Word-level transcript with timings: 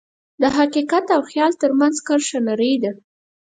د 0.41 0.43
حقیقت 0.57 1.05
او 1.15 1.21
خیال 1.29 1.51
ترمنځ 1.61 1.95
کرښه 2.07 2.39
نری 2.47 2.73
ده. 2.83 2.91